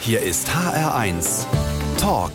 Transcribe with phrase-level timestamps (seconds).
[0.00, 1.44] Hier ist HR1
[1.98, 2.30] Talk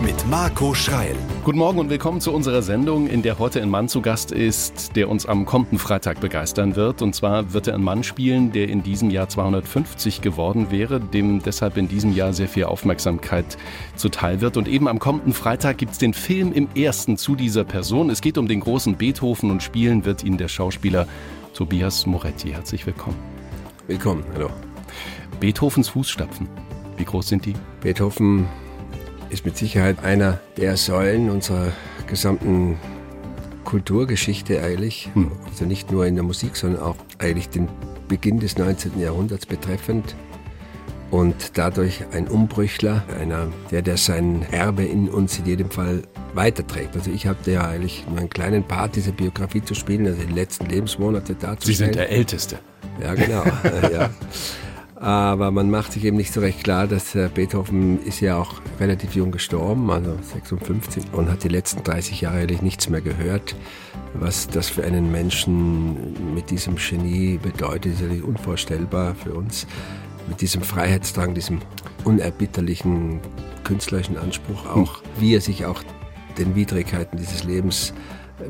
[0.00, 1.16] mit Marco Schreil.
[1.44, 4.96] Guten Morgen und willkommen zu unserer Sendung, in der heute ein Mann zu Gast ist,
[4.96, 7.02] der uns am kommenden Freitag begeistern wird.
[7.02, 11.42] Und zwar wird er einen Mann spielen, der in diesem Jahr 250 geworden wäre, dem
[11.42, 13.58] deshalb in diesem Jahr sehr viel Aufmerksamkeit
[13.96, 14.56] zuteil wird.
[14.56, 18.08] Und eben am kommenden Freitag gibt es den Film im ersten zu dieser Person.
[18.08, 21.06] Es geht um den großen Beethoven und spielen wird ihn der Schauspieler
[21.54, 22.52] Tobias Moretti.
[22.52, 23.18] Herzlich willkommen.
[23.88, 24.48] Willkommen, hallo.
[25.40, 26.48] Beethovens Fußstapfen,
[27.00, 27.54] wie groß sind die?
[27.80, 28.46] Beethoven
[29.30, 31.72] ist mit Sicherheit einer der Säulen unserer
[32.06, 32.78] gesamten
[33.64, 35.08] Kulturgeschichte eigentlich.
[35.14, 35.32] Hm.
[35.48, 37.68] Also nicht nur in der Musik, sondern auch eigentlich den
[38.06, 39.00] Beginn des 19.
[39.00, 40.14] Jahrhunderts betreffend.
[41.10, 46.02] Und dadurch ein Umbrüchler, einer, der, der sein Erbe in uns in jedem Fall
[46.34, 46.94] weiterträgt.
[46.94, 50.32] Also ich hatte ja eigentlich nur einen kleinen Part dieser Biografie zu spielen, also die
[50.32, 51.66] letzten Lebensmonate dazu.
[51.66, 52.58] Sie sind der Älteste.
[53.02, 53.42] Ja, genau.
[53.92, 54.10] ja.
[55.00, 58.60] Aber man macht sich eben nicht so recht klar, dass äh, Beethoven ist ja auch
[58.78, 63.56] relativ jung gestorben, also 56, und hat die letzten 30 Jahre eigentlich nichts mehr gehört.
[64.12, 69.66] Was das für einen Menschen mit diesem Genie bedeutet, ist natürlich unvorstellbar für uns.
[70.28, 71.60] Mit diesem Freiheitsdrang, diesem
[72.04, 73.20] unerbitterlichen
[73.64, 75.08] künstlerischen Anspruch auch, hm.
[75.18, 75.82] wie er sich auch
[76.36, 77.94] den Widrigkeiten dieses Lebens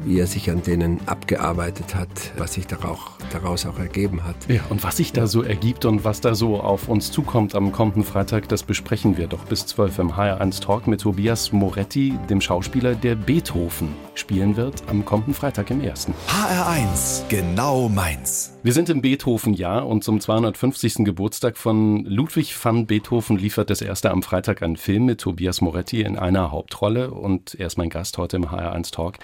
[0.04, 4.36] wie er sich an denen abgearbeitet hat, was sich daraus auch ergeben hat.
[4.48, 7.72] Ja, und was sich da so ergibt und was da so auf uns zukommt am
[7.72, 12.40] kommenden Freitag, das besprechen wir doch bis 12 im HR1 Talk mit Tobias Moretti, dem
[12.40, 16.14] Schauspieler, der Beethoven spielen wird am kommenden Freitag im ersten.
[16.28, 18.56] HR1, genau meins.
[18.62, 20.96] Wir sind im Beethoven-Jahr und zum 250.
[21.04, 26.02] Geburtstag von Ludwig van Beethoven liefert das erste am Freitag einen Film mit Tobias Moretti
[26.02, 29.18] in einer Hauptrolle und er ist mein Gast heute im HR1 Talk.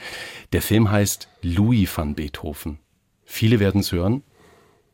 [0.52, 2.78] Der Film heißt Louis van Beethoven.
[3.24, 4.22] Viele werden es hören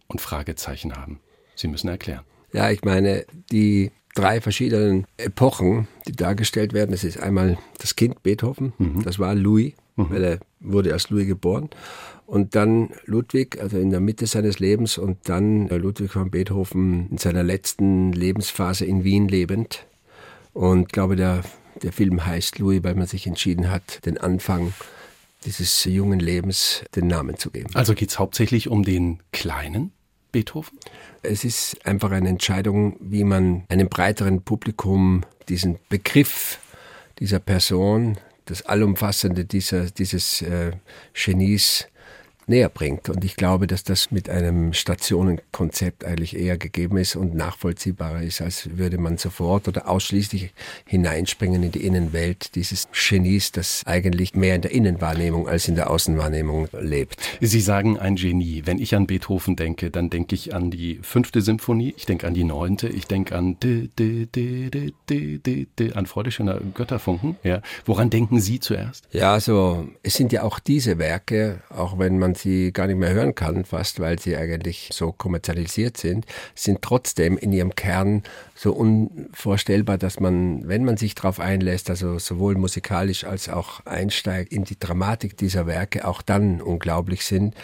[0.09, 1.21] und Fragezeichen haben.
[1.55, 2.25] Sie müssen erklären.
[2.53, 8.23] Ja, ich meine, die drei verschiedenen Epochen, die dargestellt werden, das ist einmal das Kind
[8.23, 9.03] Beethoven, mhm.
[9.03, 10.11] das war Louis, mhm.
[10.11, 11.71] weil er wurde als Louis geboren.
[12.27, 17.19] Und dann Ludwig, also in der Mitte seines Lebens und dann Ludwig van Beethoven in
[17.19, 19.86] seiner letzten Lebensphase in Wien lebend.
[20.55, 21.42] Und ich glaube, der,
[21.83, 24.73] der Film heißt Louis, weil man sich entschieden hat, den Anfang
[25.45, 27.70] dieses jungen Lebens den Namen zu geben.
[27.75, 29.92] Also geht es hauptsächlich um den kleinen
[30.33, 30.79] Beethoven?
[31.23, 36.58] Es ist einfach eine Entscheidung, wie man einem breiteren Publikum diesen Begriff
[37.19, 38.17] dieser Person,
[38.47, 40.73] das Allumfassende dieser, dieses äh,
[41.13, 41.86] Genies
[42.47, 43.08] näher bringt.
[43.08, 48.41] Und ich glaube, dass das mit einem Stationenkonzept eigentlich eher gegeben ist und nachvollziehbarer ist,
[48.41, 50.53] als würde man sofort oder ausschließlich
[50.86, 55.91] hineinspringen in die Innenwelt dieses Genies, das eigentlich mehr in der Innenwahrnehmung als in der
[55.91, 57.17] Außenwahrnehmung lebt.
[57.41, 58.63] Sie sagen ein Genie.
[58.64, 62.35] Wenn ich an Beethoven denke, dann denke ich an die fünfte Symphonie, ich denke an
[62.35, 67.36] die neunte, ich denke an de, de, de, an Freude schöner Götterfunken.
[67.42, 67.61] Ja.
[67.85, 69.07] Woran denken Sie zuerst?
[69.13, 73.13] Ja, also es sind ja auch diese Werke, auch wenn man sie gar nicht mehr
[73.13, 78.23] hören kann, fast weil sie eigentlich so kommerzialisiert sind, sind trotzdem in ihrem Kern
[78.55, 84.53] so unvorstellbar, dass man, wenn man sich darauf einlässt, also sowohl musikalisch als auch einsteigt
[84.53, 87.55] in die Dramatik dieser Werke, auch dann unglaublich sind.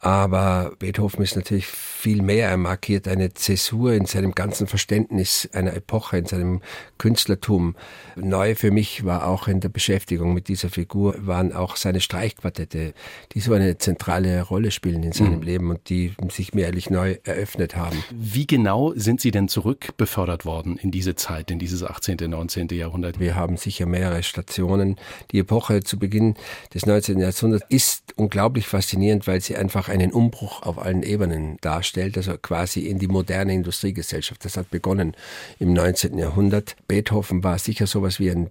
[0.00, 2.50] Aber Beethoven ist natürlich viel mehr.
[2.50, 6.60] Er markiert eine Zäsur in seinem ganzen Verständnis einer Epoche, in seinem
[6.98, 7.74] Künstlertum.
[8.14, 12.94] Neu für mich war auch in der Beschäftigung mit dieser Figur, waren auch seine Streichquartette,
[13.32, 15.42] die so eine zentrale Rolle spielen in seinem mhm.
[15.42, 18.02] Leben und die sich mir ehrlich neu eröffnet haben.
[18.12, 22.68] Wie genau sind Sie denn zurückbefördert worden in diese Zeit, in dieses 18., 19.
[22.68, 23.18] Jahrhundert?
[23.18, 24.96] Wir haben sicher mehrere Stationen.
[25.32, 26.34] Die Epoche zu Beginn
[26.72, 27.18] des 19.
[27.18, 32.80] Jahrhunderts ist unglaublich faszinierend, weil sie einfach einen Umbruch auf allen Ebenen darstellt, also quasi
[32.80, 34.44] in die moderne Industriegesellschaft.
[34.44, 35.14] Das hat begonnen
[35.58, 36.18] im 19.
[36.18, 36.76] Jahrhundert.
[36.86, 38.50] Beethoven war sicher sowas wie ein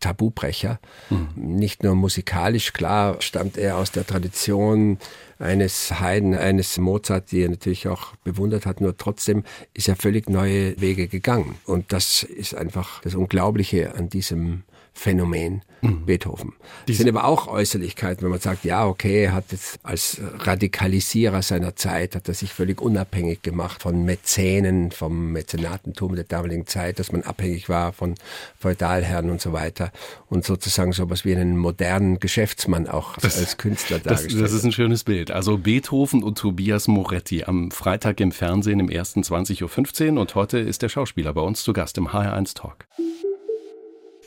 [0.00, 0.78] Tabubrecher.
[1.10, 1.28] Mhm.
[1.34, 4.98] Nicht nur musikalisch, klar stammt er aus der Tradition
[5.38, 10.28] eines Haydn, eines Mozart, die er natürlich auch bewundert hat, nur trotzdem ist er völlig
[10.28, 11.56] neue Wege gegangen.
[11.64, 14.62] Und das ist einfach das Unglaubliche an diesem
[14.96, 16.06] Phänomen mhm.
[16.06, 16.54] Beethoven.
[16.86, 21.42] Das sind aber auch Äußerlichkeiten, wenn man sagt, ja, okay, er hat jetzt als Radikalisierer
[21.42, 26.98] seiner Zeit, hat er sich völlig unabhängig gemacht von Mäzenen, vom Mäzenatentum der damaligen Zeit,
[26.98, 28.14] dass man abhängig war von
[28.58, 29.92] Feudalherren und so weiter
[30.30, 34.32] und sozusagen sowas wie einen modernen Geschäftsmann auch das, als Künstler dargestellt.
[34.32, 35.30] Das, das ist ein schönes Bild.
[35.30, 40.58] Also Beethoven und Tobias Moretti am Freitag im Fernsehen im ersten 20.15 Uhr und heute
[40.58, 42.86] ist der Schauspieler bei uns zu Gast im HR1 Talk.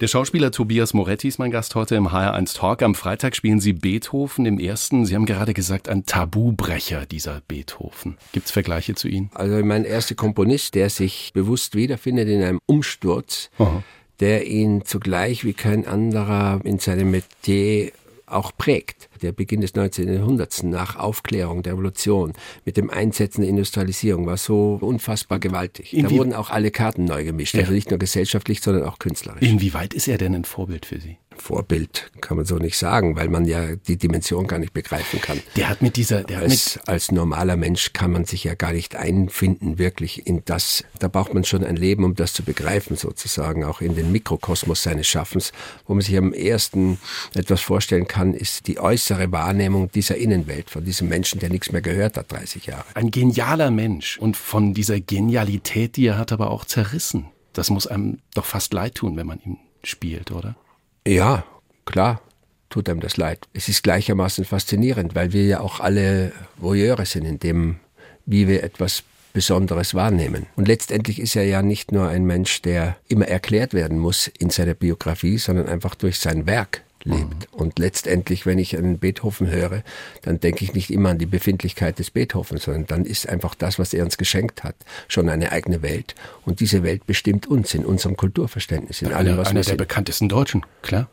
[0.02, 2.84] Der Schauspieler Tobias Moretti ist mein Gast heute im HR1 Talk.
[2.84, 5.06] Am Freitag spielen Sie Beethoven im ersten.
[5.06, 8.18] Sie haben gerade gesagt, ein Tabubrecher, dieser Beethoven.
[8.32, 9.30] Gibt es Vergleiche zu Ihnen?
[9.34, 13.84] Also mein erster Komponist, der sich bewusst wiederfindet in einem Umsturz, Aha.
[14.22, 17.92] der ihn zugleich wie kein anderer in seinem Metier
[18.30, 20.12] auch prägt der Beginn des 19.
[20.14, 22.34] Jahrhunderts nach Aufklärung der Revolution
[22.66, 25.94] mit dem Einsetzen der Industrialisierung war so unfassbar gewaltig.
[25.94, 27.62] Inwie da wurden auch alle Karten neu gemischt, ja.
[27.62, 29.42] also nicht nur gesellschaftlich, sondern auch künstlerisch.
[29.42, 31.18] Inwieweit ist er denn ein Vorbild für Sie?
[31.40, 35.40] Vorbild kann man so nicht sagen, weil man ja die Dimension gar nicht begreifen kann.
[35.56, 38.74] Der hat mit dieser, der als, mit als normaler Mensch kann man sich ja gar
[38.74, 40.84] nicht einfinden, wirklich in das.
[41.00, 44.84] Da braucht man schon ein Leben, um das zu begreifen, sozusagen, auch in den Mikrokosmos
[44.84, 45.52] seines Schaffens.
[45.88, 47.00] Wo man sich am ersten
[47.34, 51.82] etwas vorstellen kann, ist die äußere Wahrnehmung dieser Innenwelt, von diesem Menschen, der nichts mehr
[51.82, 52.86] gehört hat, 30 Jahre.
[52.94, 57.26] Ein genialer Mensch und von dieser Genialität, die er hat, aber auch zerrissen.
[57.54, 60.56] Das muss einem doch fast leid tun, wenn man ihn spielt, oder?
[61.06, 61.44] Ja,
[61.86, 62.22] klar
[62.70, 63.48] tut einem das leid.
[63.54, 67.78] Es ist gleichermaßen faszinierend, weil wir ja auch alle Voyeure sind in dem,
[68.26, 69.04] wie wir etwas
[69.34, 70.48] Besonderes wahrnehmen.
[70.56, 74.50] Und letztendlich ist er ja nicht nur ein Mensch, der immer erklärt werden muss in
[74.50, 77.52] seiner Biografie, sondern einfach durch sein Werk lebt.
[77.52, 77.60] Mhm.
[77.60, 79.84] Und letztendlich, wenn ich einen Beethoven höre,
[80.22, 83.80] dann denke ich nicht immer an die Befindlichkeit des Beethoven, sondern dann ist einfach das,
[83.80, 84.76] was er uns geschenkt hat,
[85.08, 86.16] schon eine eigene Welt.
[86.46, 89.78] Und diese Welt bestimmt uns in unserem Kulturverständnis, in allem, was einer wir der sind.
[89.78, 91.10] bekanntesten Deutschen, klar.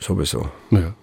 [0.00, 0.50] Sowieso.
[0.70, 0.94] Ja.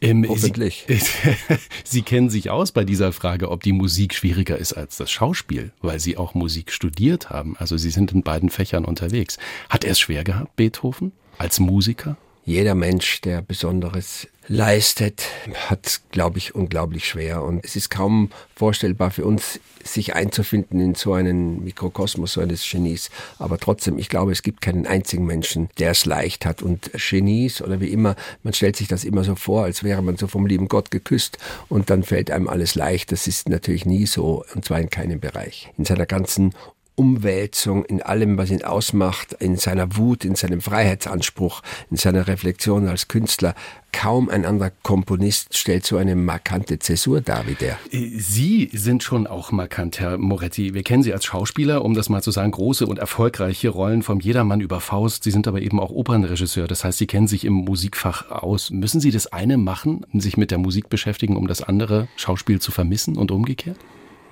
[0.00, 0.86] Ähm, Hoffentlich.
[0.88, 0.98] Sie,
[1.84, 5.72] Sie, kennen sich aus bei dieser Frage, ob die Musik schwieriger ist als das Schauspiel,
[5.82, 7.54] weil Sie auch Musik studiert haben.
[7.58, 9.36] Also Sie sind in beiden Fächern unterwegs.
[9.68, 12.16] Hat er es schwer gehabt, Beethoven, als Musiker?
[12.46, 15.24] Jeder Mensch, der Besonderes leistet,
[15.68, 17.42] hat, glaube ich, unglaublich schwer.
[17.42, 22.68] Und es ist kaum vorstellbar für uns, sich einzufinden in so einen Mikrokosmos, so eines
[22.68, 23.10] Genies.
[23.40, 26.62] Aber trotzdem, ich glaube, es gibt keinen einzigen Menschen, der es leicht hat.
[26.62, 28.14] Und Genies oder wie immer,
[28.44, 31.38] man stellt sich das immer so vor, als wäre man so vom lieben Gott geküsst
[31.68, 33.10] und dann fällt einem alles leicht.
[33.10, 35.72] Das ist natürlich nie so, und zwar in keinem Bereich.
[35.78, 36.54] In seiner ganzen
[36.96, 42.88] Umwälzung in allem, was ihn ausmacht, in seiner Wut, in seinem Freiheitsanspruch, in seiner Reflexion
[42.88, 43.54] als Künstler.
[43.92, 47.78] Kaum ein anderer Komponist stellt so eine markante Zäsur dar wie der.
[47.90, 50.74] Sie sind schon auch markant, Herr Moretti.
[50.74, 54.20] Wir kennen Sie als Schauspieler, um das mal zu sagen, große und erfolgreiche Rollen vom
[54.20, 55.24] Jedermann über Faust.
[55.24, 56.66] Sie sind aber eben auch Opernregisseur.
[56.66, 58.70] Das heißt, Sie kennen sich im Musikfach aus.
[58.70, 62.72] Müssen Sie das eine machen, sich mit der Musik beschäftigen, um das andere Schauspiel zu
[62.72, 63.78] vermissen und umgekehrt?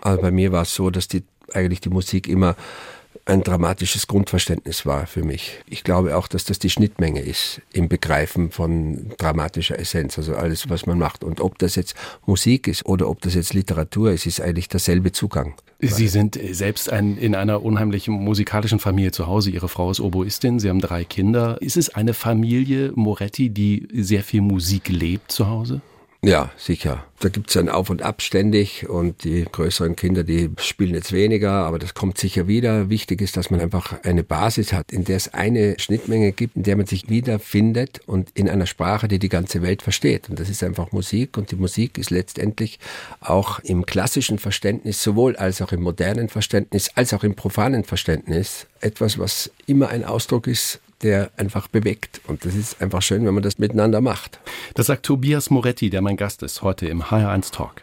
[0.05, 2.57] Also bei mir war es so, dass die eigentlich die Musik immer
[3.27, 5.59] ein dramatisches Grundverständnis war für mich.
[5.67, 10.69] Ich glaube auch, dass das die Schnittmenge ist im Begreifen von dramatischer Essenz, also alles,
[10.69, 11.25] was man macht.
[11.25, 11.95] Und ob das jetzt
[12.27, 15.55] Musik ist oder ob das jetzt Literatur ist, ist eigentlich derselbe Zugang.
[15.81, 19.51] Sie sind selbst ein, in einer unheimlichen musikalischen Familie zu Hause.
[19.51, 21.61] Ihre Frau ist Oboistin, Sie haben drei Kinder.
[21.63, 25.81] Ist es eine Familie Moretti, die sehr viel Musik lebt zu Hause?
[26.27, 27.05] Ja, sicher.
[27.21, 31.53] Da gibt's ein Auf und Ab ständig und die größeren Kinder, die spielen jetzt weniger,
[31.53, 32.89] aber das kommt sicher wieder.
[32.89, 36.63] Wichtig ist, dass man einfach eine Basis hat, in der es eine Schnittmenge gibt, in
[36.63, 40.31] der man sich wiederfindet und in einer Sprache, die die ganze Welt versteht.
[40.31, 42.79] Und das ist einfach Musik und die Musik ist letztendlich
[43.21, 48.67] auch im klassischen Verständnis, sowohl als auch im modernen Verständnis, als auch im profanen Verständnis
[48.81, 52.21] etwas, was immer ein Ausdruck ist der einfach bewegt.
[52.27, 54.41] Und das ist einfach schön, wenn man das miteinander macht.
[54.75, 57.83] Das sagt Tobias Moretti, der mein Gast ist heute im HR1 Talk.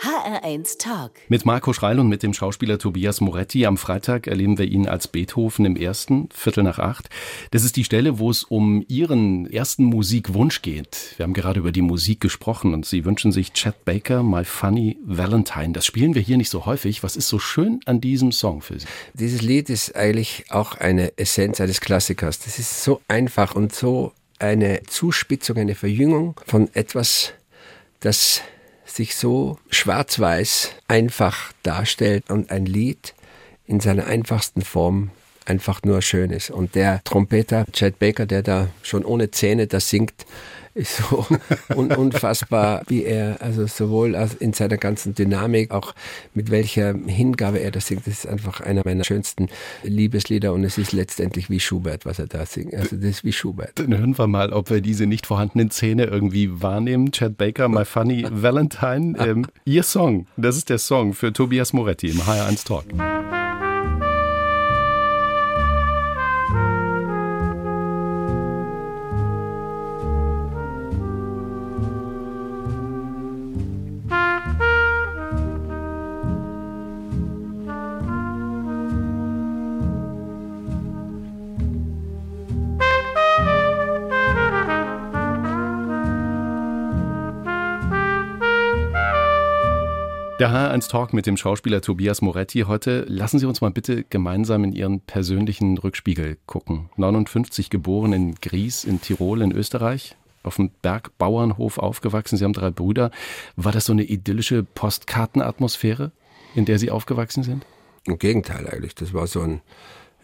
[0.00, 1.12] HR1 Talk.
[1.28, 3.64] Mit Marco Schreil und mit dem Schauspieler Tobias Moretti.
[3.64, 7.08] Am Freitag erleben wir ihn als Beethoven im ersten, Viertel nach acht.
[7.50, 11.14] Das ist die Stelle, wo es um Ihren ersten Musikwunsch geht.
[11.16, 14.98] Wir haben gerade über die Musik gesprochen und Sie wünschen sich Chet Baker, My Funny
[15.04, 15.72] Valentine.
[15.72, 17.02] Das spielen wir hier nicht so häufig.
[17.02, 18.86] Was ist so schön an diesem Song für Sie?
[19.14, 22.38] Dieses Lied ist eigentlich auch eine Essenz eines Klassikers.
[22.40, 27.32] Das ist so einfach und so eine Zuspitzung, eine Verjüngung von etwas,
[28.00, 28.42] das
[28.96, 33.14] sich so schwarz-weiß einfach darstellt und ein Lied
[33.66, 35.10] in seiner einfachsten Form
[35.46, 36.50] einfach nur schön ist.
[36.50, 40.26] Und der Trompeter Chad Baker, der da schon ohne Zähne das singt,
[40.76, 41.26] ist so
[41.74, 45.94] un unfassbar, wie er, also sowohl in seiner ganzen Dynamik, auch
[46.34, 48.06] mit welcher Hingabe er das singt.
[48.06, 49.48] Das ist einfach einer meiner schönsten
[49.82, 52.74] Liebeslieder und es ist letztendlich wie Schubert, was er da singt.
[52.74, 53.72] Also das ist wie Schubert.
[53.76, 57.10] Dann hören wir mal, ob wir diese nicht vorhandenen Zähne irgendwie wahrnehmen.
[57.10, 60.26] Chad Baker, My Funny Valentine, ähm, Ihr Song.
[60.36, 62.84] Das ist der Song für Tobias Moretti im HR1 Talk.
[90.76, 93.06] Der H1 Talk mit dem Schauspieler Tobias Moretti heute.
[93.08, 96.90] Lassen Sie uns mal bitte gemeinsam in Ihren persönlichen Rückspiegel gucken.
[96.96, 102.36] 59 geboren in Gries in Tirol in Österreich, auf dem Bergbauernhof aufgewachsen.
[102.36, 103.10] Sie haben drei Brüder.
[103.56, 106.12] War das so eine idyllische Postkartenatmosphäre,
[106.54, 107.64] in der Sie aufgewachsen sind?
[108.04, 108.94] Im Gegenteil eigentlich.
[108.94, 109.62] Das war so ein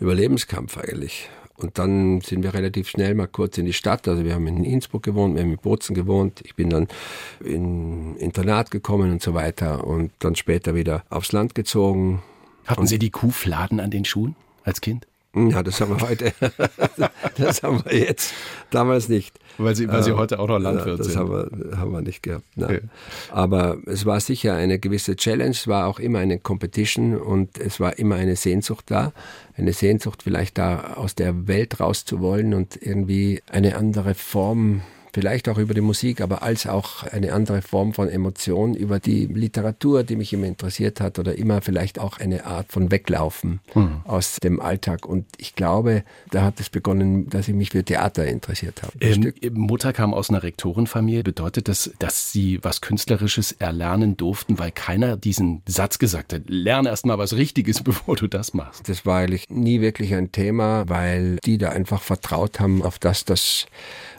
[0.00, 1.30] Überlebenskampf eigentlich.
[1.56, 4.08] Und dann sind wir relativ schnell mal kurz in die Stadt.
[4.08, 6.40] Also wir haben in Innsbruck gewohnt, wir haben in Bozen gewohnt.
[6.44, 6.88] Ich bin dann
[7.44, 12.22] in Internat gekommen und so weiter und dann später wieder aufs Land gezogen.
[12.66, 15.06] Hatten und Sie die Kuhfladen an den Schuhen als Kind?
[15.34, 16.32] Ja, das haben wir heute.
[17.38, 18.34] das haben wir jetzt.
[18.70, 19.38] Damals nicht.
[19.56, 21.16] Weil Sie, weil Sie äh, heute auch noch Landwirt das sind.
[21.16, 21.30] Das haben
[21.70, 22.44] wir, haben wir nicht gehabt.
[22.56, 22.82] Okay.
[23.30, 25.50] Aber es war sicher eine gewisse Challenge.
[25.50, 29.12] Es war auch immer eine Competition und es war immer eine Sehnsucht da.
[29.56, 35.58] Eine Sehnsucht vielleicht da aus der Welt rauszuwollen und irgendwie eine andere Form vielleicht auch
[35.58, 40.16] über die Musik, aber als auch eine andere Form von Emotion über die Literatur, die
[40.16, 44.00] mich immer interessiert hat oder immer vielleicht auch eine Art von Weglaufen mhm.
[44.04, 45.06] aus dem Alltag.
[45.06, 48.92] Und ich glaube, da hat es begonnen, dass ich mich für Theater interessiert habe.
[49.00, 51.22] Ähm, Mutter kam aus einer Rektorenfamilie.
[51.22, 56.88] Bedeutet das, dass Sie was Künstlerisches erlernen durften, weil keiner diesen Satz gesagt hat, lerne
[56.88, 58.88] erst mal was Richtiges, bevor du das machst?
[58.88, 63.24] Das war eigentlich nie wirklich ein Thema, weil die da einfach vertraut haben auf das,
[63.24, 63.66] dass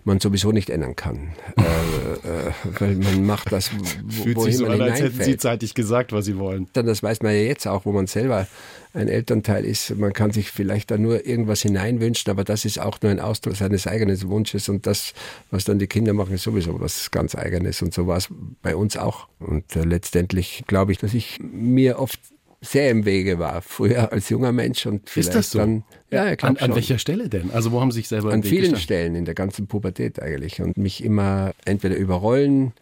[0.06, 1.34] man sowieso nicht ändern kann.
[1.58, 3.84] äh, äh, weil man macht das, wo,
[4.24, 6.68] Fühlt wohin sich so man an, als hätten Sie zeitig gesagt, was Sie wollen.
[6.74, 8.48] Dann, das weiß man ja jetzt auch, wo man selber
[8.94, 9.96] ein Elternteil ist.
[9.96, 13.56] Man kann sich vielleicht da nur irgendwas hineinwünschen, aber das ist auch nur ein Ausdruck
[13.56, 15.14] seines eigenen Wunsches und das,
[15.50, 18.30] was dann die Kinder machen, ist sowieso was ganz Eigenes und so war es
[18.62, 19.28] bei uns auch.
[19.40, 22.20] Und äh, letztendlich glaube ich, dass ich mir oft
[22.64, 25.60] sehr im Wege war, früher als junger Mensch und vielleicht Ist das so?
[25.60, 25.84] dann.
[26.12, 27.52] Ja, ich an, an welcher Stelle denn?
[27.52, 28.82] Also wo haben Sie sich selber An vielen gestanden?
[28.82, 32.74] Stellen in der ganzen Pubertät eigentlich und mich immer entweder über Rollen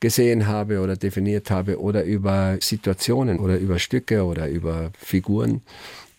[0.00, 5.62] gesehen habe oder definiert habe oder über Situationen oder über Stücke oder über Figuren.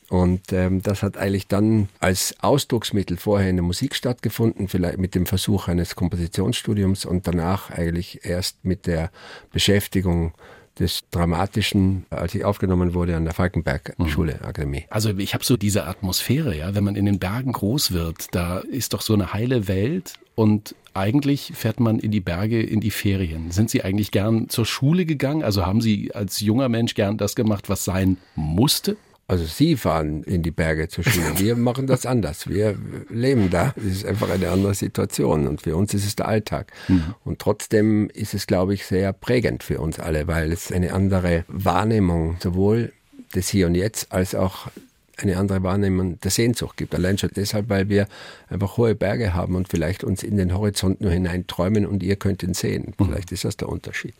[0.10, 5.16] Und ähm, das hat eigentlich dann als Ausdrucksmittel vorher in der Musik stattgefunden, vielleicht mit
[5.16, 9.12] dem Versuch eines Kompositionsstudiums und danach eigentlich erst mit der
[9.52, 10.34] Beschäftigung
[10.80, 14.46] des Dramatischen, als ich aufgenommen wurde an der Falkenberg-Schule, mhm.
[14.48, 14.86] Akademie.
[14.90, 18.60] Also ich habe so diese Atmosphäre, ja, wenn man in den Bergen groß wird, da
[18.60, 22.92] ist doch so eine heile Welt und eigentlich fährt man in die Berge in die
[22.92, 23.52] Ferien.
[23.52, 25.44] Sind Sie eigentlich gern zur Schule gegangen?
[25.44, 28.98] Also haben Sie als junger Mensch gern das gemacht, was sein musste?
[29.30, 31.38] Also Sie fahren in die Berge zur Schule.
[31.38, 32.48] Wir machen das anders.
[32.48, 32.78] Wir
[33.10, 33.74] leben da.
[33.76, 35.48] Es ist einfach eine andere Situation.
[35.48, 36.72] Und für uns ist es der Alltag.
[36.88, 37.14] Mhm.
[37.26, 41.44] Und trotzdem ist es, glaube ich, sehr prägend für uns alle, weil es eine andere
[41.50, 42.94] Wahrnehmung sowohl
[43.36, 44.70] des Hier und Jetzt als auch
[45.18, 46.94] eine andere Wahrnehmung der Sehnsucht gibt.
[46.94, 48.08] Allein schon deshalb, weil wir
[48.50, 52.44] einfach hohe Berge haben und vielleicht uns in den Horizont nur hineinträumen und ihr könnt
[52.44, 52.94] ihn sehen.
[52.98, 53.06] Mhm.
[53.06, 54.14] Vielleicht ist das der Unterschied.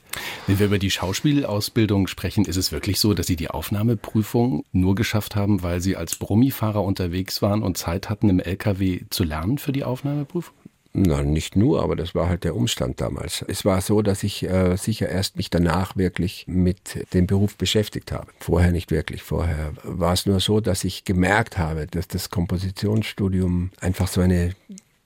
[0.48, 4.96] Wenn wir über die Schauspielausbildung sprechen, ist es wirklich so, dass Sie die Aufnahmeprüfung nur
[4.96, 9.58] geschafft haben, weil Sie als Brummifahrer unterwegs waren und Zeit hatten, im LKW zu lernen
[9.58, 10.56] für die Aufnahmeprüfung?
[11.00, 13.46] Na, nicht nur, aber das war halt der Umstand damals.
[13.48, 18.12] Es war so, dass ich äh, sicher erst mich danach wirklich mit dem Beruf beschäftigt
[18.12, 18.32] habe.
[18.40, 19.22] Vorher nicht wirklich.
[19.22, 24.56] Vorher war es nur so, dass ich gemerkt habe, dass das Kompositionsstudium einfach so eine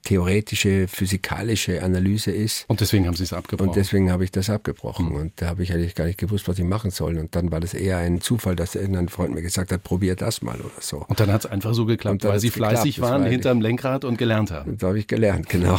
[0.03, 2.65] theoretische, physikalische Analyse ist.
[2.67, 3.69] Und deswegen haben Sie es abgebrochen.
[3.69, 5.09] Und deswegen habe ich das abgebrochen.
[5.09, 5.15] Mhm.
[5.15, 7.17] Und da habe ich eigentlich gar nicht gewusst, was ich machen soll.
[7.17, 10.41] Und dann war das eher ein Zufall, dass irgendein Freund mir gesagt hat, probier das
[10.41, 11.05] mal oder so.
[11.07, 13.13] Und dann hat es einfach so geklappt, weil Sie fleißig geklappt.
[13.13, 14.77] waren, hinterm Lenkrad und gelernt haben.
[14.77, 15.77] Da habe ich gelernt, genau.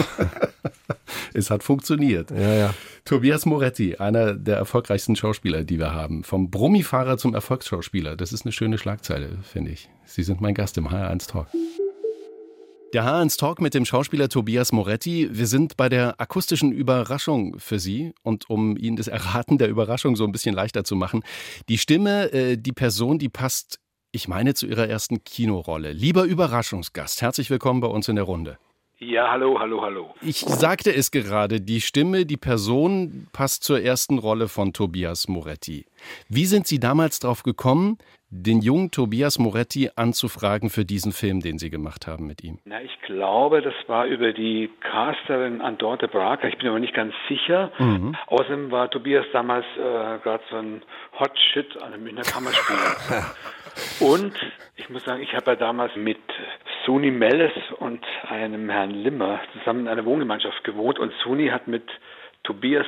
[1.35, 2.31] es hat funktioniert.
[2.31, 2.75] Ja, ja.
[3.05, 6.23] Tobias Moretti, einer der erfolgreichsten Schauspieler, die wir haben.
[6.23, 8.17] Vom Brummifahrer zum Erfolgsschauspieler.
[8.17, 9.89] Das ist eine schöne Schlagzeile, finde ich.
[10.05, 11.49] Sie sind mein Gast im HR1 Talk.
[12.93, 15.31] Der H1 Talk mit dem Schauspieler Tobias Moretti.
[15.33, 20.15] Wir sind bei der akustischen Überraschung für Sie und um Ihnen das Erraten der Überraschung
[20.15, 21.23] so ein bisschen leichter zu machen.
[21.71, 23.79] Die Stimme, äh, die Person, die passt,
[24.11, 25.93] ich meine, zu Ihrer ersten Kinorolle.
[25.93, 28.59] Lieber Überraschungsgast, herzlich willkommen bei uns in der Runde.
[28.99, 30.15] Ja, hallo, hallo, hallo.
[30.21, 35.87] Ich sagte es gerade, die Stimme, die Person passt zur ersten Rolle von Tobias Moretti.
[36.29, 37.97] Wie sind Sie damals darauf gekommen,
[38.35, 42.59] den jungen Tobias Moretti anzufragen für diesen Film, den Sie gemacht haben mit ihm?
[42.65, 46.49] Na, ich glaube, das war über die Casterin Andorte Braker.
[46.49, 47.71] Ich bin aber nicht ganz sicher.
[47.79, 48.17] Mhm.
[48.29, 50.83] Außerdem war Tobias damals äh, gerade so ein
[51.21, 52.77] Hot Shit an einem Münchner Kammerspiel.
[54.01, 54.33] und
[54.77, 56.19] ich muss sagen, ich habe ja damals mit
[56.87, 61.85] Suni Melles und einem Herrn Limmer zusammen in einer Wohngemeinschaft gewohnt und Suni hat mit
[62.45, 62.87] Tobias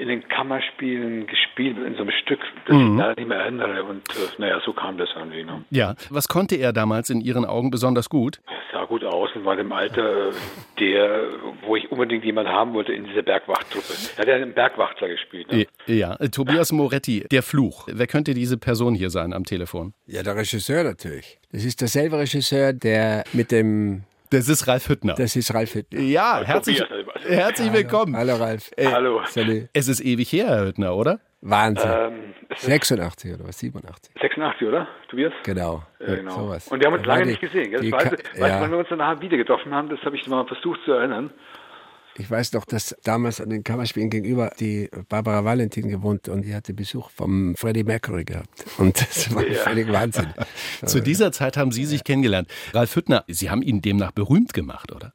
[0.00, 2.92] in den Kammerspielen gespielt in so einem Stück, das mhm.
[2.92, 3.84] ich da nicht mehr erinnere.
[3.84, 5.44] Und äh, naja, so kam das irgendwie.
[5.44, 5.64] Ne?
[5.70, 8.40] Ja, was konnte er damals in Ihren Augen besonders gut?
[8.46, 10.30] Er sah gut aus und war im Alter,
[10.78, 11.24] der,
[11.66, 13.92] wo ich unbedingt jemanden haben wollte in dieser Bergwachttruppe.
[14.16, 15.52] Er hat ja einen Bergwachtler gespielt.
[15.52, 15.66] Ne?
[15.86, 17.86] Ja, äh, Tobias Moretti, der Fluch.
[17.90, 19.92] Wer könnte diese Person hier sein am Telefon?
[20.06, 21.38] Ja, der Regisseur natürlich.
[21.52, 25.14] Das ist derselbe Regisseur, der mit dem das ist Ralf Hüttner.
[25.14, 26.00] Das ist Ralf Hüttner.
[26.00, 26.80] Ja, herzlich,
[27.26, 28.16] herzlich willkommen.
[28.16, 28.70] Hallo, Ralf.
[28.76, 29.22] Äh, Hallo.
[29.26, 29.68] Salut.
[29.72, 31.20] Es ist ewig her, Herr Hüttner, oder?
[31.42, 31.90] Wahnsinn.
[31.90, 33.58] Ähm, 86 oder was?
[33.58, 34.12] 87.
[34.20, 35.32] 86, oder, Tobias?
[35.44, 35.82] Genau.
[36.00, 36.30] Ja, genau.
[36.32, 36.68] Sowas.
[36.68, 37.70] Und wir haben uns lange die, nicht gesehen.
[37.70, 37.90] Gell?
[37.90, 38.40] Das weiß, ja.
[38.40, 41.30] weiß, wann wir uns danach wieder getroffen haben, das habe ich mal versucht zu erinnern.
[42.16, 46.54] Ich weiß noch, dass damals an den Kammerspielen gegenüber die Barbara Valentin gewohnt und die
[46.54, 48.66] hatte Besuch vom Freddie Mercury gehabt.
[48.78, 49.54] Und das war ja.
[49.54, 50.34] völlig Wahnsinn.
[50.84, 52.48] Zu dieser Zeit haben Sie sich kennengelernt.
[52.74, 55.14] Ralf Hüttner, Sie haben ihn demnach berühmt gemacht, oder?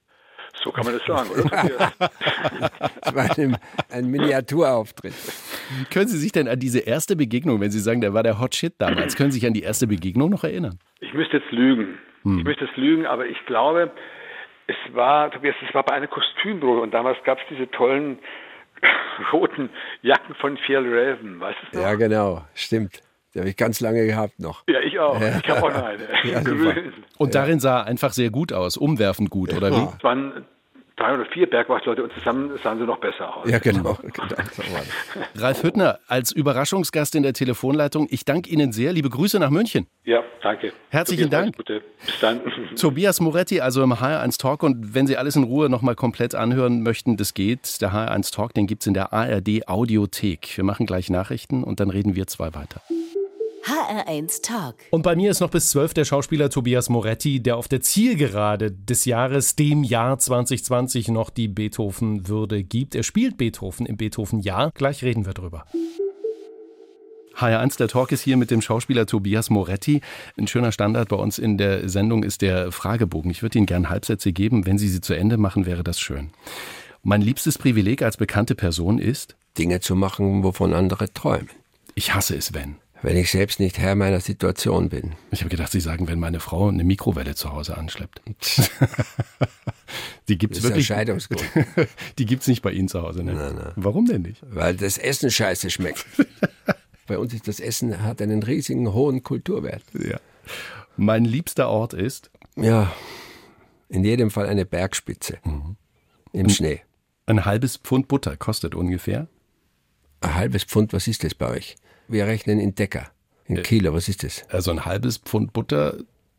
[0.66, 1.92] So kann man das sagen, oder?
[3.02, 3.56] das war ein,
[3.92, 5.14] ein Miniaturauftritt.
[5.94, 8.56] Können Sie sich denn an diese erste Begegnung, wenn Sie sagen, der war der Hot
[8.56, 10.80] Shit damals, können Sie sich an die erste Begegnung noch erinnern?
[11.02, 12.00] Ich müsste jetzt lügen.
[12.24, 12.40] Hm.
[12.40, 13.92] Ich müsste jetzt lügen, aber ich glaube,
[14.66, 18.18] es war, Tobias, es war bei einer Kostümbüro und damals gab es diese tollen
[19.32, 19.70] roten
[20.02, 21.84] Jacken von Fjell Raven, weißt du noch?
[21.84, 23.04] Ja, genau, stimmt.
[23.36, 24.64] Die habe ich ganz lange gehabt noch.
[24.68, 25.20] Ja, ich auch.
[25.22, 26.08] Ich habe auch noch eine.
[26.24, 26.42] Ja,
[27.20, 29.90] und darin sah er einfach sehr gut aus, umwerfend gut, oder wie?
[29.98, 30.46] Es waren
[30.98, 33.50] drei oder vier Bergwachtleute und zusammen sahen sie noch besser aus.
[33.50, 33.98] Ja, genau.
[34.02, 34.36] genau
[35.36, 38.08] Ralf Hüttner als Überraschungsgast in der Telefonleitung.
[38.10, 38.94] Ich danke Ihnen sehr.
[38.94, 39.88] Liebe Grüße nach München.
[40.04, 40.74] Ja, danke.
[40.90, 41.58] Herzlichen Tobias, Dank.
[41.58, 41.82] Gute.
[42.06, 42.42] Bis dann.
[42.80, 44.64] Tobias Moretti, also im HR1 Talk.
[44.64, 47.82] Und wenn Sie alles in Ruhe nochmal komplett anhören möchten, das geht.
[47.82, 50.56] Der HR1 Talk, den gibt es in der ARD Audiothek.
[50.56, 52.82] Wir machen gleich Nachrichten und dann reden wir zwei weiter.
[53.66, 54.76] HR1 Talk.
[54.92, 58.72] Und bei mir ist noch bis 12 der Schauspieler Tobias Moretti, der auf der Zielgerade
[58.72, 62.94] des Jahres, dem Jahr 2020, noch die Beethoven-Würde gibt.
[62.94, 64.72] Er spielt Beethoven im Beethoven-Jahr.
[64.76, 65.66] Gleich reden wir drüber.
[67.36, 70.02] HR1, der Talk ist hier mit dem Schauspieler Tobias Moretti.
[70.38, 73.32] Ein schöner Standard bei uns in der Sendung ist der Fragebogen.
[73.32, 74.68] Ich würde Ihnen gerne Halbsätze geben.
[74.68, 76.30] Wenn Sie sie zu Ende machen, wäre das schön.
[77.02, 79.36] Mein liebstes Privileg als bekannte Person ist?
[79.58, 81.50] Dinge zu machen, wovon andere träumen.
[81.96, 85.14] Ich hasse es, wenn wenn ich selbst nicht Herr meiner Situation bin.
[85.32, 88.22] Ich habe gedacht, Sie sagen, wenn meine Frau eine Mikrowelle zu Hause anschleppt.
[90.28, 90.88] die gibt's das wirklich.
[90.88, 91.44] Scheidungsgrund.
[92.18, 93.34] die gibt's nicht bei Ihnen zu Hause, ne?
[93.34, 93.74] Nein, nein.
[93.76, 94.42] Warum denn nicht?
[94.48, 96.06] Weil das Essen scheiße schmeckt.
[97.08, 99.84] bei uns ist das Essen hat einen riesigen hohen Kulturwert.
[99.94, 100.20] Ja.
[100.98, 102.32] Mein liebster Ort ist?
[102.56, 102.92] Ja,
[103.90, 105.76] in jedem Fall eine Bergspitze mhm.
[106.32, 106.82] im Schnee.
[107.26, 109.28] Ein halbes Pfund Butter kostet ungefähr?
[110.22, 111.76] Ein halbes Pfund, was ist das bei euch?
[112.08, 113.08] Wir rechnen in Decker.
[113.46, 114.44] In Kilo, was ist das?
[114.50, 115.98] Also ein halbes Pfund Butter,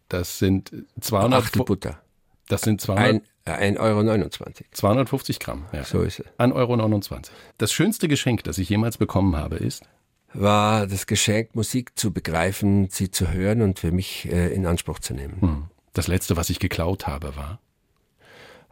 [0.09, 2.01] das sind 200 Achtel Butter.
[2.49, 3.23] Das sind 200.
[3.47, 4.29] 1,29 Euro.
[4.73, 5.85] 250 Gramm, ja.
[5.85, 6.27] So ist es.
[6.39, 7.23] 1,29 Euro.
[7.59, 9.85] Das schönste Geschenk, das ich jemals bekommen habe, ist?
[10.33, 14.99] War das Geschenk, Musik zu begreifen, sie zu hören und für mich äh, in Anspruch
[14.99, 15.41] zu nehmen.
[15.41, 15.65] Hm.
[15.93, 17.61] Das letzte, was ich geklaut habe, war?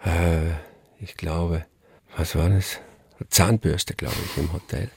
[0.04, 0.50] Äh,
[1.00, 1.64] ich glaube,
[2.16, 2.80] was war das?
[3.30, 4.90] Zahnbürste, glaube ich, im Hotel.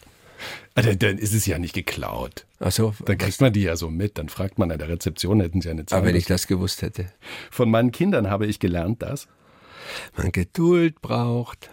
[0.76, 2.46] Also, dann ist es ja nicht geklaut.
[2.60, 2.94] Ach so.
[3.06, 4.18] Dann kriegt man die ja so mit.
[4.18, 6.00] Dann fragt man an der Rezeption, hätten sie eine Zahl.
[6.00, 7.12] Aber wenn ich das gewusst hätte.
[7.52, 9.28] Von meinen Kindern habe ich gelernt, dass
[10.16, 11.70] man Geduld braucht.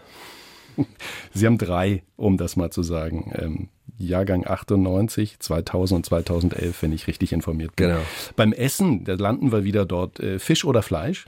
[1.32, 3.32] Sie haben drei, um das mal zu sagen.
[3.36, 7.88] Ähm, Jahrgang 98, 2000 und 2011, wenn ich richtig informiert bin.
[7.88, 8.00] Genau.
[8.36, 10.18] Beim Essen, da landen wir wieder dort.
[10.20, 11.26] Äh, Fisch oder Fleisch?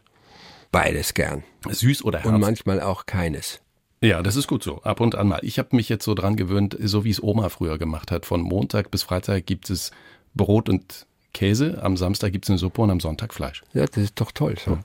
[0.73, 1.45] Beides gern.
[1.69, 2.35] Süß oder herzhaft?
[2.35, 3.61] Und manchmal auch keines.
[4.01, 4.83] Ja, das ist gut so.
[4.83, 5.41] Ab und an mal.
[5.43, 8.27] Ich habe mich jetzt so dran gewöhnt, so wie es Oma früher gemacht hat.
[8.27, 9.91] Von Montag bis Freitag gibt es
[10.35, 11.07] Brot und
[11.37, 13.63] Käse, am Samstag gibt es eine Suppe und am Sonntag Fleisch.
[13.75, 14.55] Ja, das ist doch toll.
[14.65, 14.79] So.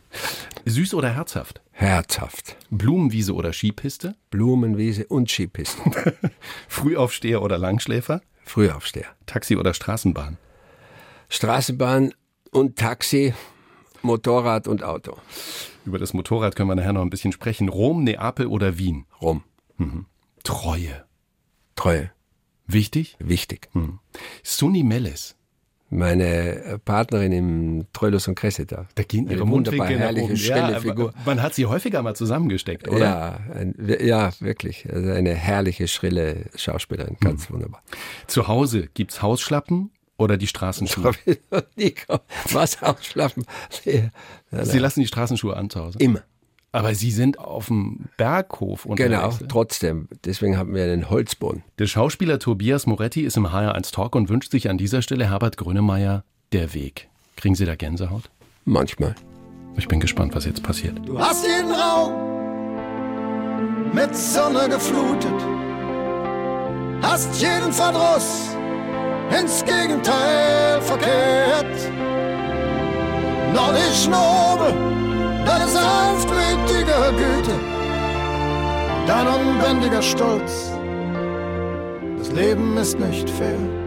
[0.66, 1.62] Süß oder herzhaft?
[1.72, 2.58] Herzhaft.
[2.70, 4.16] Blumenwiese oder Skipiste?
[4.32, 5.82] Blumenwiese und Skipiste.
[6.68, 8.22] Frühaufsteher oder Langschläfer?
[8.44, 9.06] Frühaufsteher.
[9.28, 10.38] Taxi oder Straßenbahn?
[11.30, 12.14] Straßenbahn
[12.52, 13.34] und Taxi,
[14.02, 15.18] Motorrad und Auto.
[15.86, 17.70] Über das Motorrad können wir nachher noch ein bisschen sprechen.
[17.70, 19.06] Rom, Neapel oder Wien?
[19.22, 19.44] Rom.
[19.78, 20.06] Mhm.
[20.44, 21.06] Treue.
[21.76, 22.12] Treue.
[22.68, 23.18] Wichtig?
[23.20, 23.70] Wichtig.
[23.74, 24.00] Mhm.
[24.44, 25.36] Suni Melles.
[25.94, 28.88] Meine Partnerin im Treulos und Cressida.
[28.96, 31.14] Da gehen ihre wunderbar herrliche, schnelle ja, Figur.
[31.26, 33.00] Man hat sie häufiger mal zusammengesteckt, oder?
[33.00, 34.90] Ja, ein, ja wirklich.
[34.90, 37.18] Also eine herrliche, schrille Schauspielerin.
[37.20, 37.56] Ganz mhm.
[37.56, 37.84] wunderbar.
[38.28, 39.92] Zu Hause gibt's Hausschlappen
[40.22, 41.12] oder die Straßenschuhe?
[42.52, 43.44] Was ausschlafen?
[43.84, 46.00] Sie lassen die Straßenschuhe an zu Hause?
[46.00, 46.22] Immer.
[46.74, 49.40] Aber Sie sind auf dem Berghof unterwegs.
[49.40, 50.08] Genau, trotzdem.
[50.24, 51.64] Deswegen haben wir einen Holzboden.
[51.80, 55.58] Der Schauspieler Tobias Moretti ist im HR1 Talk und wünscht sich an dieser Stelle Herbert
[55.58, 57.10] Grönemeyer der Weg.
[57.36, 58.30] Kriegen Sie da Gänsehaut?
[58.64, 59.16] Manchmal.
[59.76, 60.98] Ich bin gespannt, was jetzt passiert.
[61.06, 62.14] Du hast jeden Raum
[63.94, 65.34] mit Sonne geflutet
[67.02, 68.56] hast jeden Verdruss
[69.40, 71.78] ins Gegenteil verkehrt.
[73.54, 74.74] Noch nicht nobel,
[75.46, 77.60] deine sanftmütige Güte,
[79.08, 80.72] dein unbändiger Stolz.
[82.18, 83.81] Das Leben ist nicht fair.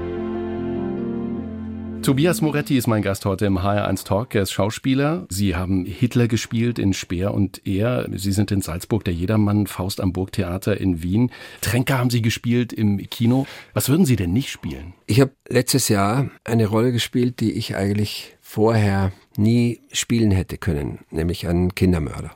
[2.04, 4.34] Tobias Moretti ist mein Gast heute im HR1 Talk.
[4.34, 5.26] Er ist Schauspieler.
[5.30, 8.06] Sie haben Hitler gespielt in Speer und Er.
[8.12, 11.30] Sie sind in Salzburg der Jedermann, Faust am Burgtheater in Wien.
[11.62, 13.46] Tränke haben Sie gespielt im Kino.
[13.72, 14.92] Was würden Sie denn nicht spielen?
[15.06, 20.98] Ich habe letztes Jahr eine Rolle gespielt, die ich eigentlich vorher nie spielen hätte können,
[21.10, 22.32] nämlich einen Kindermörder.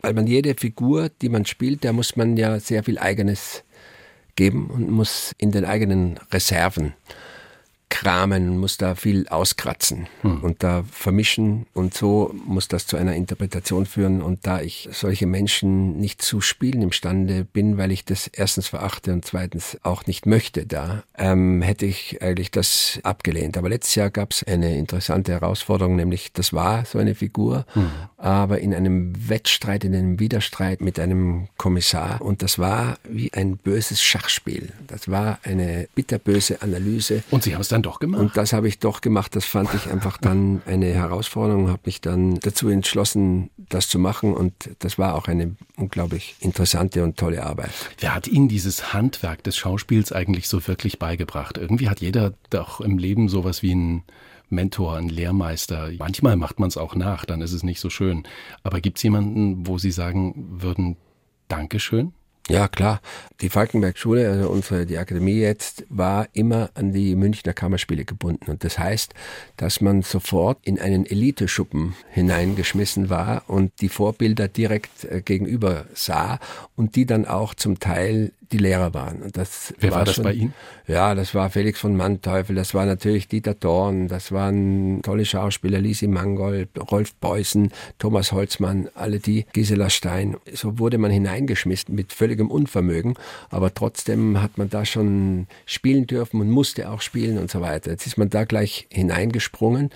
[0.00, 3.64] Weil man jede Figur, die man spielt, da muss man ja sehr viel eigenes
[4.36, 6.94] geben und muss in den eigenen Reserven
[7.98, 10.44] kramen, muss da viel auskratzen hm.
[10.44, 14.22] und da vermischen und so muss das zu einer Interpretation führen.
[14.22, 19.12] Und da ich solche Menschen nicht zu spielen imstande bin, weil ich das erstens verachte
[19.12, 23.56] und zweitens auch nicht möchte da, ähm, hätte ich eigentlich das abgelehnt.
[23.56, 27.90] Aber letztes Jahr gab es eine interessante Herausforderung, nämlich das war so eine Figur, hm.
[28.16, 33.56] aber in einem Wettstreit, in einem Widerstreit mit einem Kommissar und das war wie ein
[33.56, 34.72] böses Schachspiel.
[34.86, 37.24] Das war eine bitterböse Analyse.
[37.32, 38.20] Und Sie haben es dann doch gemacht.
[38.20, 39.34] Und das habe ich doch gemacht.
[39.34, 44.34] Das fand ich einfach dann eine Herausforderung, habe mich dann dazu entschlossen, das zu machen.
[44.34, 47.70] Und das war auch eine unglaublich interessante und tolle Arbeit.
[47.98, 51.56] Wer hat Ihnen dieses Handwerk des Schauspiels eigentlich so wirklich beigebracht?
[51.56, 54.02] Irgendwie hat jeder doch im Leben sowas wie ein
[54.50, 55.90] Mentor, ein Lehrmeister.
[55.98, 58.24] Manchmal macht man es auch nach, dann ist es nicht so schön.
[58.62, 60.96] Aber gibt es jemanden, wo Sie sagen würden,
[61.48, 62.12] Dankeschön?
[62.48, 63.02] Ja, klar.
[63.42, 68.50] Die Falkenberg-Schule, also unsere, die Akademie jetzt, war immer an die Münchner Kammerspiele gebunden.
[68.50, 69.12] Und das heißt,
[69.58, 76.40] dass man sofort in einen Eliteschuppen hineingeschmissen war und die Vorbilder direkt äh, gegenüber sah
[76.74, 79.22] und die dann auch zum Teil die Lehrer waren.
[79.22, 80.54] Und das Wer war, war das schon, bei Ihnen?
[80.86, 85.80] Ja, das war Felix von Manteuffel, das war natürlich Dieter Dorn, das waren tolle Schauspieler,
[85.80, 90.36] Lisi Mangold, Rolf Beußen, Thomas Holzmann, alle die, Gisela Stein.
[90.52, 93.14] So wurde man hineingeschmissen mit völligem Unvermögen,
[93.50, 97.90] aber trotzdem hat man da schon spielen dürfen und musste auch spielen und so weiter.
[97.90, 99.90] Jetzt ist man da gleich hineingesprungen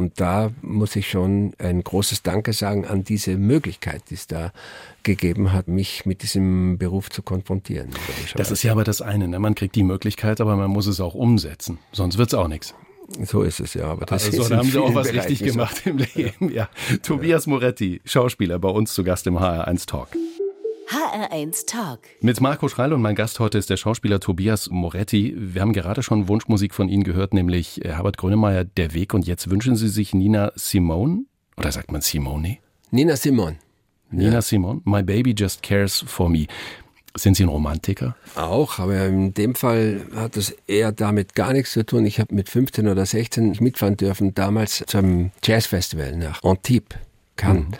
[0.00, 4.50] und da muss ich schon ein großes Danke sagen an diese Möglichkeit, die es da
[5.02, 7.90] gegeben hat, mich mit diesem Beruf zu konfrontieren.
[8.34, 9.28] Das ist ja aber das eine.
[9.28, 9.38] Ne?
[9.38, 11.78] Man kriegt die Möglichkeit, aber man muss es auch umsetzen.
[11.92, 12.74] Sonst wird es auch nichts.
[13.24, 15.48] So ist es ja, aber das also, ist da haben Sie auch was Bereichen richtig
[15.48, 15.58] so.
[15.58, 16.50] gemacht im Leben.
[16.50, 16.70] Ja.
[17.02, 20.08] Tobias Moretti, Schauspieler, bei uns zu Gast im HR1 Talk.
[20.90, 22.00] HR1 Talk.
[22.20, 25.32] Mit Marco Schreil und mein Gast heute ist der Schauspieler Tobias Moretti.
[25.36, 29.14] Wir haben gerade schon Wunschmusik von Ihnen gehört, nämlich äh, Herbert Grönemeyer, Der Weg.
[29.14, 31.26] Und jetzt wünschen Sie sich Nina Simone?
[31.56, 32.58] Oder sagt man Simone?
[32.90, 33.58] Nina Simon.
[34.10, 34.80] Nina Simone?
[34.84, 36.46] My Baby Just Cares for Me.
[37.16, 38.16] Sind Sie ein Romantiker?
[38.34, 42.04] Auch, aber in dem Fall hat das eher damit gar nichts zu tun.
[42.04, 46.98] Ich habe mit 15 oder 16 mitfahren dürfen, damals zum Jazzfestival nach Antibes,
[47.36, 47.78] Cannes.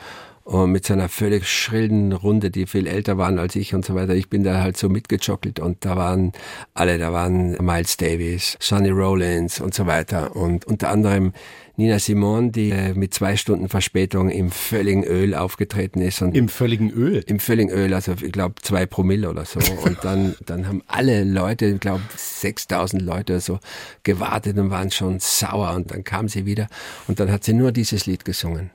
[0.51, 3.95] Und mit so einer völlig schrillen Runde, die viel älter waren als ich und so
[3.95, 4.17] weiter.
[4.17, 6.33] Ich bin da halt so mitgejockelt und da waren
[6.75, 10.35] alle, da waren Miles Davis, Sonny Rollins und so weiter.
[10.35, 11.33] Und unter anderem
[11.77, 16.49] Nina Simone, die äh, mit zwei Stunden Verspätung im völligen Öl aufgetreten ist und Im
[16.49, 17.23] völligen Öl.
[17.29, 19.61] im völligen Öl, also ich glaube zwei Promille oder so.
[19.85, 23.61] Und dann, dann haben alle Leute, ich glaube 6000 Leute oder so,
[24.03, 25.75] gewartet und waren schon sauer.
[25.77, 26.67] Und dann kam sie wieder
[27.07, 28.71] und dann hat sie nur dieses Lied gesungen.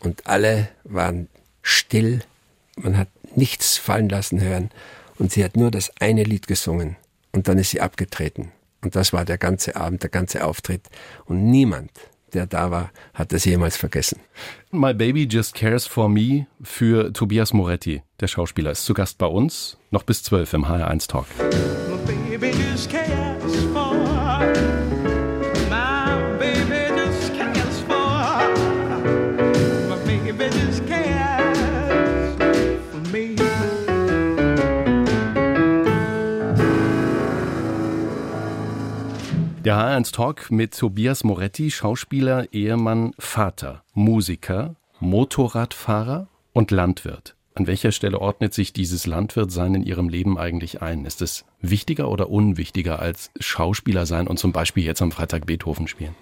[0.00, 1.28] Und alle waren
[1.62, 2.20] still,
[2.76, 4.70] man hat nichts fallen lassen hören.
[5.18, 6.96] Und sie hat nur das eine Lied gesungen.
[7.32, 8.52] Und dann ist sie abgetreten.
[8.82, 10.82] Und das war der ganze Abend, der ganze Auftritt.
[11.24, 11.90] Und niemand,
[12.34, 14.20] der da war, hat das jemals vergessen.
[14.70, 19.26] My Baby Just Cares for Me für Tobias Moretti, der Schauspieler, ist zu Gast bei
[19.26, 21.26] uns, noch bis 12 im HR1 Talk.
[21.38, 23.25] My baby just cares
[39.66, 47.34] Der HR1 Talk mit Tobias Moretti, Schauspieler, Ehemann, Vater, Musiker, Motorradfahrer und Landwirt.
[47.56, 51.04] An welcher Stelle ordnet sich dieses Landwirtsein in Ihrem Leben eigentlich ein?
[51.04, 55.88] Ist es wichtiger oder unwichtiger als Schauspieler sein und zum Beispiel jetzt am Freitag Beethoven
[55.88, 56.14] spielen?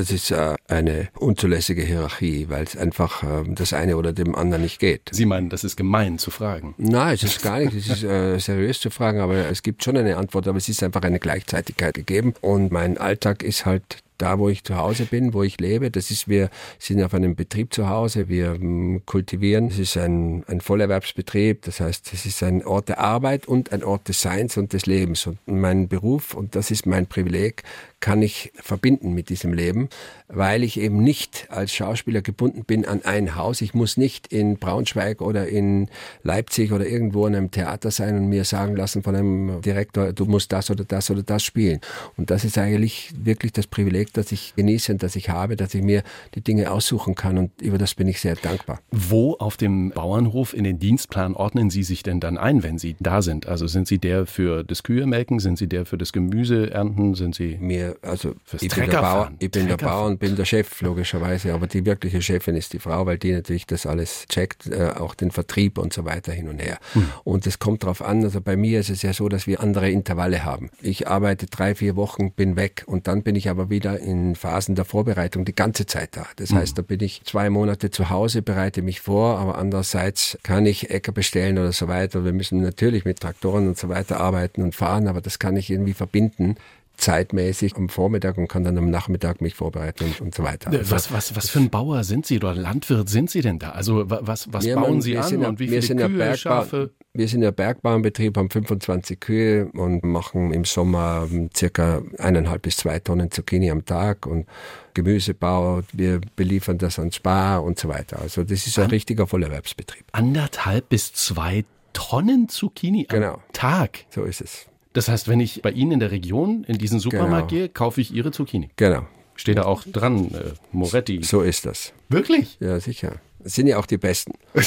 [0.00, 4.62] Das ist äh, eine unzulässige Hierarchie, weil es einfach äh, das eine oder dem anderen
[4.62, 5.10] nicht geht.
[5.12, 6.74] Sie meinen, das ist gemein zu fragen.
[6.78, 7.74] Nein, es ist gar nicht.
[7.74, 10.82] Es ist äh, seriös zu fragen, aber es gibt schon eine Antwort, aber es ist
[10.82, 12.32] einfach eine Gleichzeitigkeit gegeben.
[12.40, 15.90] Und mein Alltag ist halt da, wo ich zu Hause bin, wo ich lebe.
[15.90, 19.68] Das ist, wir sind auf einem Betrieb zu Hause, wir mm, kultivieren.
[19.68, 23.82] Es ist ein, ein Vollerwerbsbetrieb, das heißt, es ist ein Ort der Arbeit und ein
[23.82, 25.26] Ort des Seins und des Lebens.
[25.26, 27.62] Und mein Beruf, und das ist mein Privileg,
[28.00, 29.88] kann ich verbinden mit diesem Leben,
[30.26, 33.60] weil ich eben nicht als Schauspieler gebunden bin an ein Haus.
[33.60, 35.88] Ich muss nicht in Braunschweig oder in
[36.22, 40.24] Leipzig oder irgendwo in einem Theater sein und mir sagen lassen von einem Direktor, du
[40.24, 41.80] musst das oder das oder das spielen.
[42.16, 45.74] Und das ist eigentlich wirklich das Privileg, das ich genieße und das ich habe, dass
[45.74, 46.02] ich mir
[46.34, 48.80] die Dinge aussuchen kann und über das bin ich sehr dankbar.
[48.90, 52.96] Wo auf dem Bauernhof in den Dienstplan ordnen Sie sich denn dann ein, wenn Sie
[53.00, 53.46] da sind?
[53.46, 55.40] Also sind Sie der für das Kühemelken?
[55.40, 57.14] Sind Sie der für das Gemüse ernten?
[57.14, 59.00] Sind Sie Mir, also ich bin, der.
[59.00, 59.76] Bauer, ich bin der.
[59.76, 61.52] Bauer und bin der Chef, logischerweise.
[61.54, 65.14] Aber die wirkliche Chefin ist die Frau, weil die natürlich das alles checkt, äh, auch
[65.14, 66.78] den Vertrieb und so weiter hin und her.
[67.24, 69.90] Und es kommt darauf an, also bei mir ist es ja so, dass wir andere
[69.90, 70.70] Intervalle haben.
[70.80, 74.74] Ich arbeite drei, vier Wochen, bin weg und dann bin ich aber wieder in Phasen
[74.74, 76.26] der Vorbereitung die ganze Zeit da.
[76.36, 80.66] Das heißt, da bin ich zwei Monate zu Hause, bereite mich vor, aber andererseits kann
[80.66, 82.24] ich Äcker bestellen oder so weiter.
[82.24, 85.70] Wir müssen natürlich mit Traktoren und so weiter arbeiten und fahren, aber das kann ich
[85.70, 86.56] irgendwie verbinden
[87.00, 90.70] zeitmäßig am Vormittag und kann dann am Nachmittag mich vorbereiten und, und so weiter.
[90.70, 93.70] Also, was, was, was für ein Bauer sind Sie oder Landwirt sind Sie denn da?
[93.70, 95.82] Also wa- was, was wir bauen haben- Sie wir an sind ja- und wie viele
[95.82, 96.90] sind ja Kühe, Bergbau- Schafe?
[97.12, 102.76] Wir sind ja Bergbauernbetrieb, haben 25 Kühe und machen im Sommer ähm, circa eineinhalb bis
[102.76, 104.46] zwei Tonnen Zucchini am Tag und
[104.94, 105.80] Gemüsebau.
[105.92, 108.20] Wir beliefern das an Spar und so weiter.
[108.20, 110.04] Also das ist ein richtiger Vollerwerbsbetrieb.
[110.12, 113.42] Anderthalb bis zwei Tonnen Zucchini am Genau.
[113.52, 114.04] Tag.
[114.10, 114.66] So ist es.
[114.92, 117.60] Das heißt, wenn ich bei Ihnen in der Region in diesen Supermarkt Genau.
[117.60, 118.70] gehe, kaufe ich Ihre Zucchini.
[118.76, 119.06] Genau.
[119.36, 121.22] Steht da auch dran, äh, Moretti.
[121.22, 121.92] So ist das.
[122.08, 122.58] Wirklich?
[122.60, 123.20] Ja, sicher.
[123.38, 124.32] Das sind ja auch die Besten.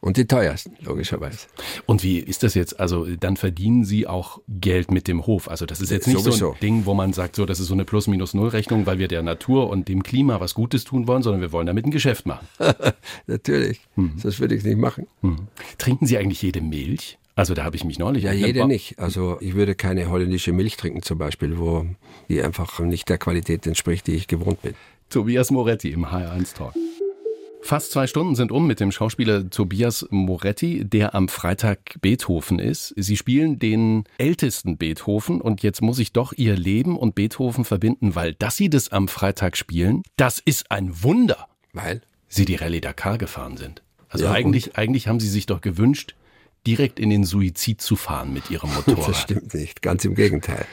[0.00, 1.46] Und die teuersten, logischerweise.
[1.86, 2.78] Und wie ist das jetzt?
[2.78, 5.48] Also dann verdienen Sie auch Geld mit dem Hof.
[5.48, 6.52] Also das ist jetzt nicht so Sowieso.
[6.52, 9.70] ein Ding, wo man sagt, so das ist so eine Plus-Minus-Null-Rechnung, weil wir der Natur
[9.70, 12.46] und dem Klima was Gutes tun wollen, sondern wir wollen damit ein Geschäft machen.
[13.26, 13.80] Natürlich.
[13.96, 15.06] Sonst würde ich nicht machen.
[15.78, 17.16] Trinken Sie eigentlich jede Milch?
[17.36, 18.24] Also da habe ich mich neulich...
[18.24, 18.98] Ja, jede nicht.
[18.98, 21.86] Also ich würde keine holländische Milch trinken zum Beispiel, wo
[22.28, 24.74] die einfach nicht der Qualität entspricht, die ich gewohnt bin.
[25.10, 26.74] Tobias Moretti im HR1 Talk.
[27.60, 32.92] Fast zwei Stunden sind um mit dem Schauspieler Tobias Moretti, der am Freitag Beethoven ist.
[32.96, 38.14] Sie spielen den ältesten Beethoven und jetzt muss ich doch ihr Leben und Beethoven verbinden,
[38.14, 41.48] weil dass sie das am Freitag spielen, das ist ein Wunder.
[41.72, 42.02] Weil?
[42.28, 43.82] Sie die Rallye Dakar gefahren sind.
[44.10, 46.14] Also Ja, eigentlich, eigentlich haben sie sich doch gewünscht,
[46.66, 49.16] direkt in den Suizid zu fahren mit ihrem Das Motorrad.
[49.16, 49.82] stimmt nicht.
[49.82, 50.64] Ganz im Gegenteil.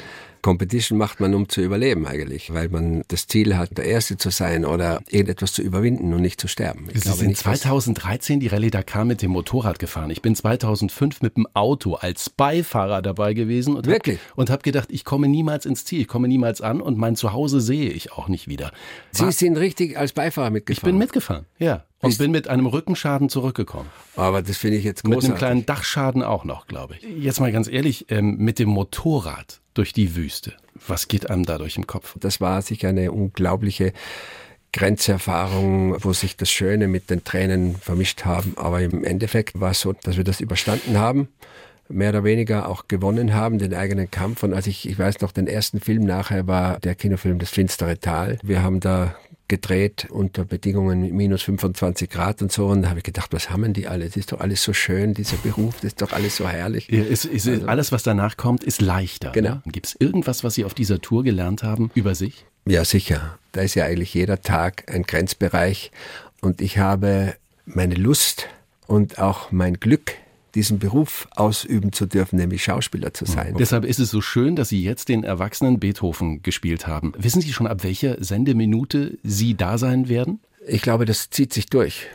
[0.42, 4.32] Competition macht man, um zu überleben eigentlich, weil man das Ziel hat, der Erste zu
[4.32, 6.88] sein oder irgendetwas zu überwinden und nicht zu sterben.
[6.92, 10.10] Ich Sie sind nicht, dass- 2013 die Rallye Dakar mit dem Motorrad gefahren.
[10.10, 14.18] Ich bin 2005 mit dem Auto als Beifahrer dabei gewesen und Wirklich?
[14.32, 17.16] Hab, und habe gedacht, ich komme niemals ins Ziel, ich komme niemals an und mein
[17.16, 18.72] Zuhause sehe ich auch nicht wieder.
[19.12, 20.90] Sie sind richtig als Beifahrer ich mitgefahren.
[20.94, 21.84] bin mitgefahren, ja.
[22.02, 23.90] Und bin mit einem Rückenschaden zurückgekommen.
[24.16, 25.30] Aber das finde ich jetzt Mit großartig.
[25.30, 27.04] einem kleinen Dachschaden auch noch, glaube ich.
[27.04, 30.54] Jetzt mal ganz ehrlich, ähm, mit dem Motorrad durch die Wüste.
[30.88, 32.16] Was geht einem da durch den Kopf?
[32.20, 33.94] Das war sicher eine unglaubliche
[34.74, 38.54] Grenzerfahrung, wo sich das Schöne mit den Tränen vermischt haben.
[38.58, 41.28] Aber im Endeffekt war es so, dass wir das überstanden haben,
[41.92, 44.44] mehr oder weniger auch gewonnen haben, den eigenen Kampf.
[44.44, 48.00] Und als ich, ich weiß noch, den ersten Film nachher war der Kinofilm Das finstere
[48.00, 48.38] Tal.
[48.44, 49.16] Wir haben da
[49.52, 52.68] gedreht unter Bedingungen mit minus 25 Grad und so.
[52.68, 54.06] Und da habe ich gedacht, was haben die alle?
[54.06, 56.88] Das ist doch alles so schön, dieser Beruf, das ist doch alles so herrlich.
[56.90, 59.32] Ja, Ist, ist, alles, was danach kommt, ist leichter.
[59.32, 59.58] Genau.
[59.66, 62.46] Gibt es irgendwas, was Sie auf dieser Tour gelernt haben über sich?
[62.66, 63.38] Ja, sicher.
[63.52, 65.92] Da ist ja eigentlich jeder Tag ein Grenzbereich.
[66.40, 68.48] Und ich habe meine Lust
[68.88, 70.14] und auch mein Glück,
[70.56, 73.56] diesen Beruf ausüben zu dürfen, nämlich Schauspieler zu sein.
[73.58, 77.14] Deshalb ist es so schön, dass Sie jetzt den erwachsenen Beethoven gespielt haben.
[77.18, 80.40] Wissen Sie schon, ab welcher Sendeminute Sie da sein werden?
[80.68, 82.08] Ich glaube, das zieht sich durch.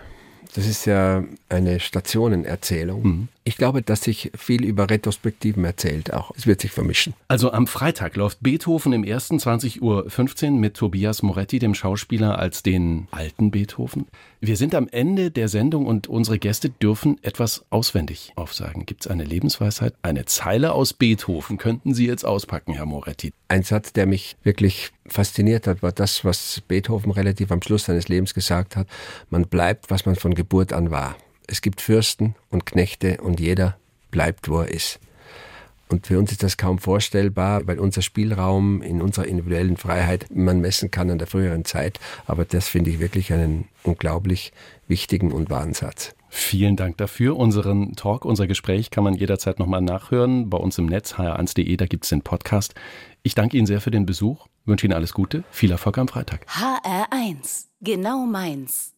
[0.55, 3.29] Das ist ja eine Stationenerzählung.
[3.49, 6.33] Ich glaube, dass sich viel über Retrospektiven erzählt auch.
[6.37, 7.15] Es wird sich vermischen.
[7.29, 9.81] Also am Freitag läuft Beethoven im ersten 20.15
[10.51, 14.09] Uhr mit Tobias Moretti, dem Schauspieler, als den alten Beethoven.
[14.41, 18.85] Wir sind am Ende der Sendung und unsere Gäste dürfen etwas auswendig aufsagen.
[18.85, 19.95] Gibt es eine Lebensweisheit?
[20.03, 23.33] Eine Zeile aus Beethoven könnten Sie jetzt auspacken, Herr Moretti.
[23.47, 28.09] Ein Satz, der mich wirklich fasziniert hat, war das, was Beethoven relativ am Schluss seines
[28.09, 28.89] Lebens gesagt hat.
[29.31, 31.15] Man bleibt, was man von Geburt an war.
[31.47, 33.77] Es gibt Fürsten und Knechte und jeder
[34.11, 34.99] bleibt, wo er ist.
[35.89, 40.61] Und für uns ist das kaum vorstellbar, weil unser Spielraum in unserer individuellen Freiheit man
[40.61, 42.01] messen kann an der früheren Zeit.
[42.27, 44.53] Aber das finde ich wirklich einen unglaublich
[44.89, 46.15] wichtigen und wahren Satz.
[46.29, 47.37] Vielen Dank dafür.
[47.37, 51.87] Unseren Talk, unser Gespräch kann man jederzeit nochmal nachhören bei uns im Netz hr1.de, da
[51.87, 52.75] gibt es den Podcast.
[53.23, 56.47] Ich danke Ihnen sehr für den Besuch, wünsche Ihnen alles Gute, viel Erfolg am Freitag.
[56.49, 58.96] HR1, genau meins.